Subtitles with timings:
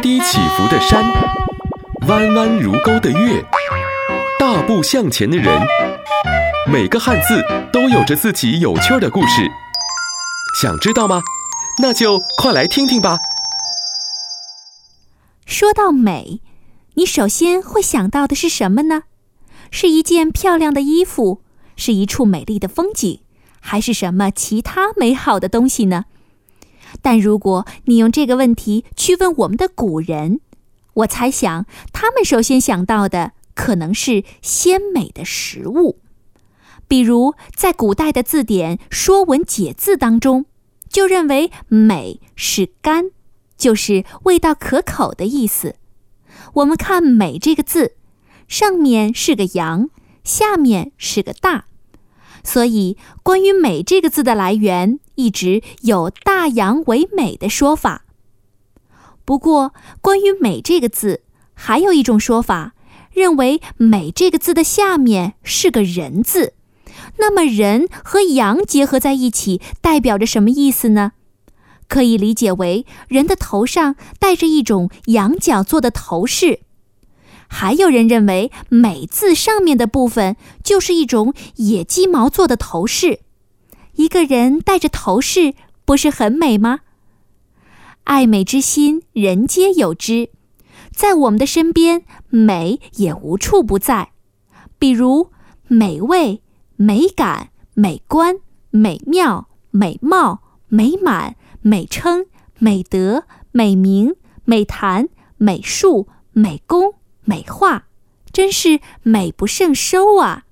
[0.00, 1.04] 低起伏的山，
[2.08, 3.44] 弯弯如钩的月，
[4.38, 5.60] 大步向前的人，
[6.72, 9.46] 每个汉字都有着自己有趣的故事。
[10.58, 11.20] 想知道吗？
[11.82, 13.18] 那就快来听听吧。
[15.44, 16.40] 说到美，
[16.94, 19.02] 你首先会想到的是什么呢？
[19.70, 21.42] 是一件漂亮的衣服，
[21.76, 23.20] 是一处美丽的风景，
[23.60, 26.06] 还是什么其他美好的东西呢？
[27.02, 30.40] 但如果你用这个问题去问我们的古人，
[30.94, 36.00] 我猜想他们首先想到的可能是鲜美的食物。
[36.88, 40.46] 比如，在古代的字典《说文解字》当中，
[40.88, 43.10] 就认为美是甘，
[43.56, 45.76] 就是味道可口的意思。
[46.54, 47.94] 我们看“美”这个字，
[48.48, 49.88] 上面是个阳，
[50.24, 51.66] 下面是个大。
[52.42, 58.04] 所以，关于“美”这个字的来源，一直有“大洋为美”的说法。
[59.24, 61.22] 不过，关于“美”这个字，
[61.54, 62.74] 还有一种说法，
[63.12, 66.54] 认为“美”这个字的下面是个人字。
[67.18, 71.12] 那么，人和羊结合在一起，代表着什么意思呢？
[71.88, 76.60] 可以理解为人的头上戴着一种羊角做的头饰。
[77.48, 83.20] 还有人认为“美”字上面的部分就是一种野鸡毛做的头饰，
[83.94, 86.80] 一个人戴着头饰，不是很美吗？
[88.04, 90.30] 爱美之心，人皆有之，
[90.92, 94.12] 在我们的身边，美也无处不在。
[94.78, 95.30] 比如
[95.68, 96.42] 美味、
[96.76, 98.36] 美感、美观、
[98.70, 102.26] 美妙、美貌、美满、美称、
[102.58, 106.94] 美德、美名、美谈、美术、美工。
[107.22, 107.84] 美化，
[108.32, 110.46] 真是美不胜收啊！